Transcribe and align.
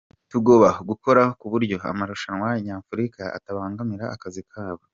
Tugoba 0.31 0.69
gukora 0.89 1.23
kuburyo 1.39 1.77
amarushanwa 1.91 2.47
nyafurika 2.65 3.23
atabangamira 3.37 4.05
akazi 4.15 4.41
kabo". 4.51 4.83